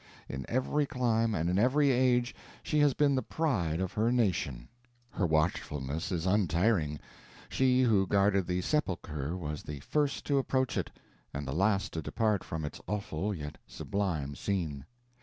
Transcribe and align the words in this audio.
In 0.27 0.47
every 0.49 0.87
clime, 0.87 1.35
and 1.35 1.47
in 1.47 1.59
every 1.59 1.91
age, 1.91 2.33
she 2.63 2.79
has 2.79 2.95
been 2.95 3.13
the 3.13 3.21
pride 3.21 3.79
of 3.79 3.93
her 3.93 4.11
nation. 4.11 4.67
Her 5.11 5.27
watchfulness 5.27 6.11
is 6.11 6.25
untiring; 6.25 6.99
she 7.49 7.83
who 7.83 8.07
guarded 8.07 8.47
the 8.47 8.61
sepulcher 8.61 9.37
was 9.37 9.61
the 9.61 9.79
first 9.81 10.25
to 10.25 10.39
approach 10.39 10.75
it, 10.75 10.89
and 11.35 11.47
the 11.47 11.53
last 11.53 11.93
to 11.93 12.01
depart 12.01 12.43
from 12.43 12.65
its 12.65 12.81
awful 12.87 13.31
yet 13.31 13.59
sublime 13.67 14.33
scene. 14.33 14.87